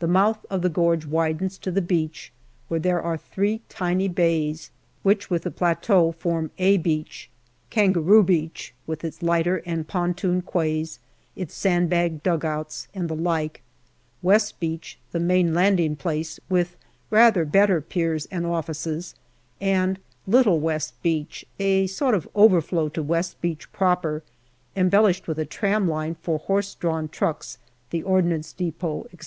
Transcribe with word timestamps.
The 0.00 0.08
mouth 0.08 0.44
of 0.50 0.62
the 0.62 0.68
gorge 0.68 1.06
widens 1.06 1.58
to 1.58 1.70
the 1.70 1.80
beach, 1.80 2.32
where 2.66 2.80
there 2.80 3.00
are 3.00 3.16
three 3.16 3.60
tiny 3.68 4.08
bays, 4.08 4.72
which 5.04 5.30
with 5.30 5.44
the 5.44 5.50
plateau 5.52 6.10
form" 6.10 6.50
A" 6.70 6.76
Beach: 6.76 7.30
Kangaroo 7.70 8.24
Beach, 8.24 8.74
with 8.84 9.04
its 9.04 9.22
lighter 9.22 9.58
and 9.64 9.86
pontoon 9.86 10.42
quays, 10.42 10.98
its 11.36 11.54
sand 11.54 11.88
bagged 11.88 12.24
dugouts, 12.24 12.88
and 12.96 13.08
the 13.08 13.14
like; 13.14 13.62
West 14.22 14.58
Beach 14.58 14.98
the 15.12 15.20
main 15.20 15.54
landing 15.54 15.94
place, 15.94 16.40
with 16.48 16.74
rather 17.08 17.44
better 17.44 17.80
piers 17.80 18.26
and 18.32 18.44
offices; 18.44 19.14
and 19.60 20.00
Little 20.26 20.58
West 20.58 21.00
Beach, 21.00 21.46
a 21.60 21.86
sort 21.86 22.16
of 22.16 22.28
overflow 22.34 22.88
to 22.88 23.04
West 23.04 23.40
Beach 23.40 23.70
proper, 23.72 24.24
embellished 24.74 25.28
with 25.28 25.38
a 25.38 25.46
tram 25.46 25.86
line 25.86 26.16
for 26.16 26.38
horse 26.40 26.74
drawn 26.74 27.08
trucks, 27.08 27.58
the 27.90 28.02
Ordnance 28.02 28.52
depot, 28.52 29.04
etc. 29.12 29.22